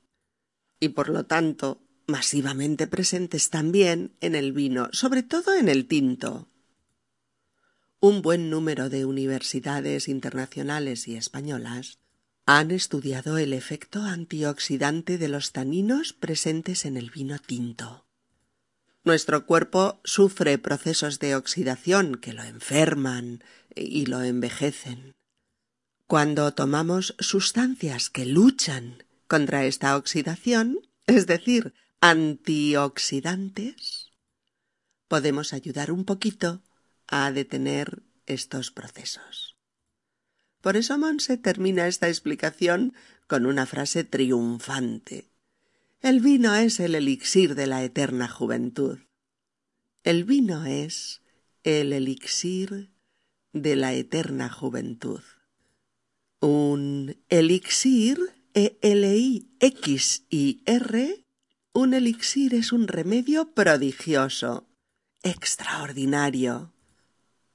Y 0.80 0.90
por 0.90 1.10
lo 1.10 1.26
tanto, 1.26 1.82
masivamente 2.08 2.88
presentes 2.88 3.50
también 3.50 4.16
en 4.22 4.36
el 4.36 4.54
vino, 4.54 4.90
sobre 4.92 5.24
todo 5.24 5.56
en 5.56 5.70
el 5.70 5.88
tinto. 5.88 6.50
Un 8.02 8.22
buen 8.22 8.50
número 8.50 8.90
de 8.90 9.04
universidades 9.04 10.08
internacionales 10.08 11.10
y 11.10 11.18
españolas 11.18 12.00
han 12.46 12.72
estudiado 12.72 13.38
el 13.38 13.52
efecto 13.52 14.04
antioxidante 14.04 15.18
de 15.18 15.28
los 15.28 15.52
taninos 15.52 16.14
presentes 16.14 16.86
en 16.86 16.96
el 16.96 17.12
vino 17.12 17.40
tinto. 17.40 18.06
Nuestro 19.04 19.46
cuerpo 19.46 20.00
sufre 20.06 20.58
procesos 20.58 21.20
de 21.20 21.36
oxidación 21.36 22.16
que 22.16 22.32
lo 22.32 22.44
enferman 22.44 23.44
y 23.76 24.06
lo 24.06 24.24
envejecen. 24.24 25.12
Cuando 26.08 26.54
tomamos 26.54 27.16
sustancias 27.20 28.10
que 28.10 28.26
luchan 28.26 29.04
contra 29.28 29.66
esta 29.66 29.98
oxidación, 29.98 30.80
es 31.06 31.28
decir, 31.28 31.74
antioxidantes, 32.00 34.14
podemos 35.10 35.52
ayudar 35.52 35.92
un 35.92 36.06
poquito 36.06 36.62
a 37.10 37.32
detener 37.32 38.04
estos 38.26 38.72
procesos. 38.72 39.58
Por 40.62 40.78
eso 40.78 40.98
Monse 40.98 41.38
termina 41.38 41.88
esta 41.88 42.08
explicación 42.08 42.94
con 43.28 43.46
una 43.46 43.66
frase 43.66 44.04
triunfante. 44.04 45.30
El 46.02 46.20
vino 46.20 46.56
es 46.56 46.80
el 46.80 46.96
elixir 46.96 47.56
de 47.56 47.68
la 47.68 47.84
eterna 47.84 48.28
juventud. 48.28 49.00
El 50.04 50.24
vino 50.24 50.66
es 50.66 51.22
el 51.64 51.92
elixir 51.94 52.92
de 53.54 53.76
la 53.76 53.94
eterna 53.94 54.50
juventud. 54.50 55.22
Un 56.40 57.18
elixir, 57.30 58.18
E-L-I-X-I-R, 58.54 59.46
un 61.74 61.94
elixir 61.94 62.56
es 62.56 62.72
un 62.72 62.88
remedio 62.88 63.54
prodigioso, 63.54 64.68
extraordinario, 65.22 66.74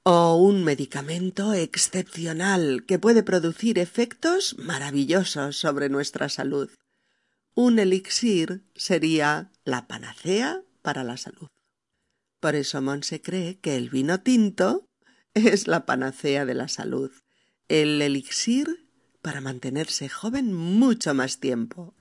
o 0.04 0.36
un 0.36 0.64
medicamento 0.64 1.54
excepcional 1.54 2.84
que 2.86 2.98
puede 2.98 3.22
producir 3.22 3.78
efectos 3.78 4.54
maravillosos 4.58 5.56
sobre 5.56 5.88
nuestra 5.88 6.28
salud. 6.28 6.70
Un 7.54 7.78
elixir 7.78 8.64
sería 8.74 9.50
la 9.64 9.86
panacea 9.86 10.62
para 10.82 11.04
la 11.04 11.16
salud. 11.16 11.48
Por 12.38 12.54
eso 12.54 12.82
Monse 12.82 13.22
cree 13.22 13.58
que 13.60 13.76
el 13.76 13.88
vino 13.88 14.20
tinto 14.20 14.86
es 15.32 15.66
la 15.66 15.86
panacea 15.86 16.44
de 16.44 16.54
la 16.54 16.68
salud, 16.68 17.10
el 17.68 18.02
elixir 18.02 18.90
para 19.22 19.40
mantenerse 19.40 20.10
joven 20.10 20.52
mucho 20.52 21.14
más 21.14 21.40
tiempo. 21.40 21.94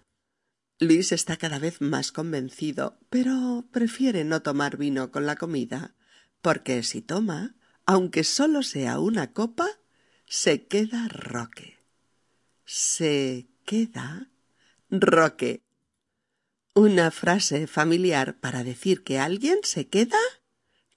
Luis 0.78 1.14
está 1.14 1.38
cada 1.38 1.58
vez 1.58 1.80
más 1.80 2.12
convencido, 2.12 3.00
pero 3.10 3.66
prefiere 3.72 4.26
no 4.26 4.42
tomar 4.42 4.76
vino 4.76 5.10
con 5.10 5.26
la 5.26 5.38
comida, 5.38 5.96
porque 6.42 6.84
si 6.84 7.02
toma, 7.02 7.56
aunque 7.86 8.24
solo 8.24 8.64
sea 8.64 9.00
una 9.00 9.34
copa, 9.34 9.68
se 10.28 10.66
queda 10.68 11.08
roque. 11.08 11.80
Se 12.66 13.48
queda 13.66 14.30
roque. 14.90 15.64
Una 16.76 17.12
frase 17.12 17.68
familiar 17.68 18.40
para 18.40 18.64
decir 18.64 19.04
que 19.04 19.20
alguien 19.20 19.60
se 19.64 19.88
queda 19.88 20.18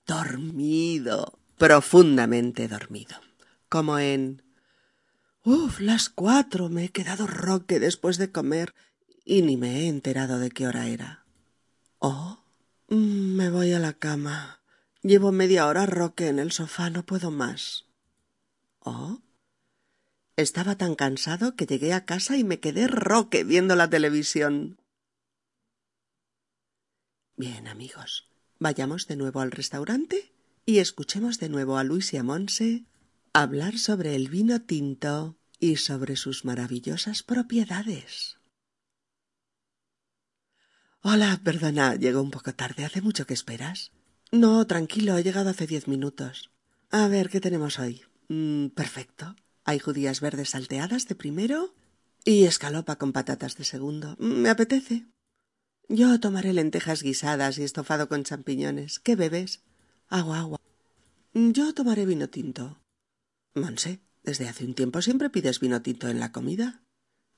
dormido, 0.07 1.39
profundamente 1.59 2.69
dormido. 2.69 3.21
Como 3.69 3.99
en 3.99 4.43
Uf, 5.47 5.79
las 5.79 6.09
cuatro. 6.09 6.69
Me 6.69 6.87
he 6.87 6.89
quedado 6.89 7.29
roque 7.29 7.79
después 7.79 8.19
de 8.19 8.33
comer 8.33 8.75
y 9.25 9.43
ni 9.43 9.57
me 9.57 9.79
he 9.79 9.87
enterado 9.87 10.41
de 10.41 10.51
qué 10.51 10.67
hora 10.67 10.89
era. 10.89 11.25
Oh, 12.01 12.43
me 12.89 13.49
voy 13.49 13.73
a 13.73 13.79
la 13.79 13.93
cama. 13.93 14.61
Llevo 15.07 15.31
media 15.31 15.69
hora 15.69 15.87
roque 15.87 16.27
en 16.27 16.41
el 16.41 16.51
sofá, 16.51 16.91
no 16.91 17.07
puedo 17.07 17.31
más. 17.31 17.87
Oh. 18.81 19.23
Estaba 20.35 20.75
tan 20.75 20.97
cansado 20.97 21.55
que 21.55 21.65
llegué 21.65 21.93
a 21.93 22.05
casa 22.05 22.37
y 22.37 22.43
me 22.43 22.59
quedé 22.59 22.89
roque 22.89 23.45
viendo 23.45 23.77
la 23.77 23.89
televisión. 23.89 24.81
Bien, 27.37 27.69
amigos, 27.69 28.29
vayamos 28.59 29.07
de 29.07 29.15
nuevo 29.15 29.39
al 29.39 29.53
restaurante 29.53 30.33
y 30.65 30.79
escuchemos 30.79 31.39
de 31.39 31.51
nuevo 31.51 31.79
a 31.79 31.85
Luis 31.85 32.13
y 32.13 32.17
a 32.17 32.25
Monse 32.25 32.85
hablar 33.33 33.79
sobre 33.79 34.17
el 34.17 34.29
vino 34.29 34.63
tinto 34.63 35.39
y 35.61 35.77
sobre 35.77 36.17
sus 36.17 36.45
maravillosas 36.45 37.23
propiedades. 37.23 38.39
Hola, 41.01 41.41
perdona, 41.45 41.95
llegó 41.95 42.21
un 42.23 42.33
poco 42.33 42.57
tarde. 42.57 42.85
¿Hace 42.85 43.03
mucho 43.03 43.25
que 43.25 43.35
esperas? 43.35 43.93
No, 44.33 44.67
tranquilo, 44.67 45.17
he 45.17 45.23
llegado 45.23 45.51
hace 45.51 45.67
diez 45.67 45.87
minutos. 45.89 46.51
A 46.91 47.09
ver, 47.09 47.29
¿qué 47.31 47.41
tenemos 47.41 47.79
hoy? 47.79 48.03
Mm, 48.29 48.69
perfecto. 48.69 49.37
Hay 49.65 49.79
judías 49.79 50.21
verdes 50.21 50.51
salteadas 50.51 51.09
de 51.09 51.15
primero 51.15 51.75
y 52.25 52.45
escalopa 52.45 52.97
con 52.97 53.13
patatas 53.13 53.57
de 53.57 53.65
segundo. 53.65 54.17
Mm, 54.19 54.43
me 54.43 54.49
apetece. 54.51 55.07
Yo 55.89 56.19
tomaré 56.19 56.53
lentejas 56.53 57.03
guisadas 57.03 57.59
y 57.59 57.63
estofado 57.63 58.09
con 58.09 58.25
champiñones. 58.25 58.99
¿Qué 58.99 59.15
bebes? 59.15 59.63
Agua, 60.09 60.41
agua. 60.41 60.61
Yo 61.33 61.73
tomaré 61.75 62.07
vino 62.07 62.29
tinto. 62.29 62.81
Monse, 63.55 64.01
desde 64.25 64.49
hace 64.49 64.65
un 64.65 64.75
tiempo 64.75 65.03
siempre 65.03 65.31
pides 65.31 65.61
vino 65.61 65.81
tinto 65.83 66.09
en 66.09 66.19
la 66.19 66.33
comida. 66.33 66.83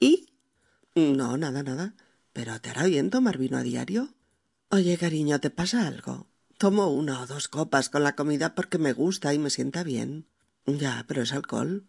¿Y? 0.00 0.30
No, 0.94 1.36
nada, 1.36 1.62
nada. 1.62 1.94
Pero 2.32 2.60
¿te 2.60 2.70
hará 2.70 2.84
bien 2.86 3.10
tomar 3.10 3.36
vino 3.36 3.58
a 3.58 3.62
diario? 3.62 4.14
Oye, 4.70 4.96
cariño, 4.96 5.40
¿te 5.40 5.50
pasa 5.50 5.86
algo? 5.86 6.28
Tomo 6.58 6.90
una 6.90 7.22
o 7.22 7.26
dos 7.28 7.46
copas 7.46 7.88
con 7.88 8.02
la 8.02 8.16
comida 8.16 8.56
porque 8.56 8.78
me 8.78 8.92
gusta 8.92 9.32
y 9.32 9.38
me 9.38 9.48
sienta 9.48 9.84
bien. 9.84 10.26
Ya, 10.66 11.04
pero 11.06 11.22
es 11.22 11.32
alcohol. 11.32 11.84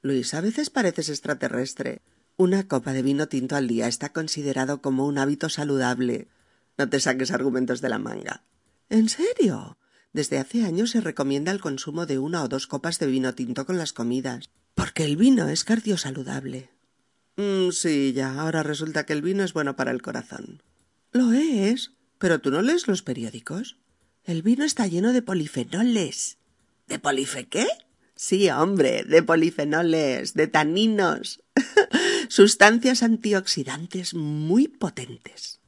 Luis, 0.00 0.32
a 0.32 0.40
veces 0.40 0.70
pareces 0.70 1.08
extraterrestre. 1.08 2.02
Una 2.36 2.68
copa 2.68 2.92
de 2.92 3.02
vino 3.02 3.26
tinto 3.26 3.56
al 3.56 3.66
día 3.66 3.88
está 3.88 4.12
considerado 4.12 4.80
como 4.80 5.06
un 5.06 5.18
hábito 5.18 5.48
saludable. 5.48 6.28
No 6.78 6.88
te 6.88 7.00
saques 7.00 7.32
argumentos 7.32 7.80
de 7.80 7.88
la 7.88 7.98
manga. 7.98 8.44
¿En 8.90 9.08
serio? 9.08 9.76
Desde 10.12 10.38
hace 10.38 10.64
años 10.64 10.90
se 10.90 11.00
recomienda 11.00 11.50
el 11.50 11.60
consumo 11.60 12.06
de 12.06 12.20
una 12.20 12.44
o 12.44 12.48
dos 12.48 12.68
copas 12.68 13.00
de 13.00 13.06
vino 13.06 13.34
tinto 13.34 13.66
con 13.66 13.76
las 13.76 13.92
comidas, 13.92 14.50
porque 14.76 15.04
el 15.04 15.16
vino 15.16 15.48
es 15.48 15.64
cardiosaludable. 15.64 16.70
Mm, 17.34 17.70
sí, 17.72 18.12
ya, 18.12 18.40
ahora 18.40 18.62
resulta 18.62 19.04
que 19.04 19.14
el 19.14 19.22
vino 19.22 19.42
es 19.42 19.52
bueno 19.52 19.74
para 19.74 19.90
el 19.90 20.00
corazón. 20.00 20.62
Lo 21.10 21.32
es, 21.32 21.90
pero 22.18 22.40
tú 22.40 22.52
no 22.52 22.62
lees 22.62 22.86
los 22.86 23.02
periódicos. 23.02 23.78
El 24.26 24.42
vino 24.42 24.64
está 24.64 24.88
lleno 24.88 25.12
de 25.12 25.22
polifenoles. 25.22 26.38
¿De 26.88 26.98
polife 26.98 27.46
qué? 27.46 27.68
Sí, 28.16 28.50
hombre, 28.50 29.04
de 29.04 29.22
polifenoles, 29.22 30.34
de 30.34 30.48
taninos. 30.48 31.44
Sustancias 32.28 33.04
antioxidantes 33.04 34.14
muy 34.14 34.66
potentes. 34.66 35.60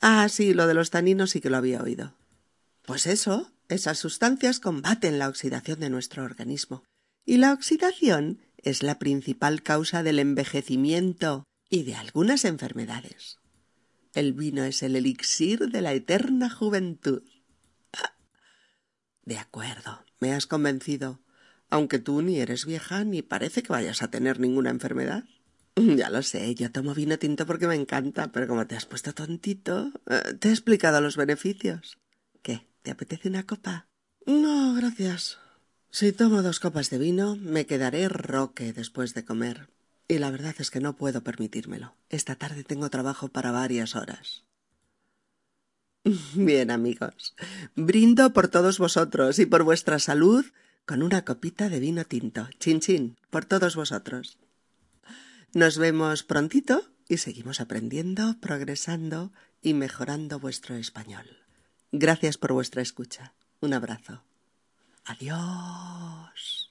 Ah, 0.00 0.28
sí, 0.28 0.54
lo 0.54 0.68
de 0.68 0.74
los 0.74 0.90
taninos 0.90 1.30
sí 1.30 1.40
que 1.40 1.50
lo 1.50 1.56
había 1.56 1.82
oído. 1.82 2.14
Pues 2.86 3.08
eso, 3.08 3.50
esas 3.68 3.98
sustancias 3.98 4.60
combaten 4.60 5.18
la 5.18 5.28
oxidación 5.28 5.80
de 5.80 5.90
nuestro 5.90 6.22
organismo. 6.22 6.84
Y 7.26 7.38
la 7.38 7.52
oxidación 7.52 8.38
es 8.58 8.84
la 8.84 9.00
principal 9.00 9.64
causa 9.64 10.04
del 10.04 10.20
envejecimiento 10.20 11.42
y 11.68 11.82
de 11.82 11.96
algunas 11.96 12.44
enfermedades. 12.44 13.38
El 14.14 14.34
vino 14.34 14.62
es 14.62 14.84
el 14.84 14.94
elixir 14.94 15.68
de 15.68 15.82
la 15.82 15.94
eterna 15.94 16.48
juventud. 16.48 17.22
De 19.28 19.36
acuerdo, 19.36 20.06
me 20.20 20.32
has 20.32 20.46
convencido 20.46 21.20
aunque 21.68 21.98
tú 21.98 22.22
ni 22.22 22.40
eres 22.40 22.64
vieja 22.64 23.04
ni 23.04 23.20
parece 23.20 23.62
que 23.62 23.74
vayas 23.74 24.00
a 24.00 24.10
tener 24.10 24.40
ninguna 24.40 24.70
enfermedad. 24.70 25.24
Ya 25.76 26.08
lo 26.08 26.22
sé, 26.22 26.54
yo 26.54 26.72
tomo 26.72 26.94
vino 26.94 27.18
tinto 27.18 27.44
porque 27.44 27.68
me 27.68 27.74
encanta, 27.74 28.32
pero 28.32 28.48
como 28.48 28.66
te 28.66 28.74
has 28.74 28.86
puesto 28.86 29.12
tontito, 29.12 29.92
eh, 30.06 30.32
te 30.40 30.48
he 30.48 30.52
explicado 30.52 31.02
los 31.02 31.18
beneficios. 31.18 31.98
¿Qué? 32.40 32.66
¿Te 32.82 32.90
apetece 32.90 33.28
una 33.28 33.44
copa? 33.44 33.86
No, 34.24 34.72
gracias. 34.72 35.36
Si 35.90 36.12
tomo 36.12 36.40
dos 36.40 36.58
copas 36.58 36.88
de 36.88 36.96
vino, 36.96 37.36
me 37.36 37.66
quedaré 37.66 38.08
roque 38.08 38.72
después 38.72 39.12
de 39.12 39.26
comer. 39.26 39.68
Y 40.08 40.18
la 40.20 40.30
verdad 40.30 40.54
es 40.58 40.70
que 40.70 40.80
no 40.80 40.96
puedo 40.96 41.22
permitírmelo. 41.22 41.94
Esta 42.08 42.34
tarde 42.34 42.64
tengo 42.64 42.88
trabajo 42.88 43.28
para 43.28 43.52
varias 43.52 43.94
horas. 43.94 44.47
Bien, 46.34 46.70
amigos. 46.70 47.34
Brindo 47.74 48.32
por 48.32 48.48
todos 48.48 48.78
vosotros 48.78 49.38
y 49.38 49.46
por 49.46 49.62
vuestra 49.62 49.98
salud 49.98 50.44
con 50.86 51.02
una 51.02 51.24
copita 51.24 51.68
de 51.68 51.80
vino 51.80 52.04
tinto. 52.04 52.48
Chin 52.58 52.80
chin, 52.80 53.16
por 53.30 53.44
todos 53.44 53.76
vosotros. 53.76 54.38
Nos 55.52 55.78
vemos 55.78 56.24
prontito 56.24 56.82
y 57.08 57.18
seguimos 57.18 57.60
aprendiendo, 57.60 58.36
progresando 58.40 59.32
y 59.62 59.74
mejorando 59.74 60.38
vuestro 60.38 60.76
español. 60.76 61.26
Gracias 61.92 62.38
por 62.38 62.52
vuestra 62.52 62.82
escucha. 62.82 63.34
Un 63.60 63.72
abrazo. 63.74 64.22
Adiós. 65.04 66.67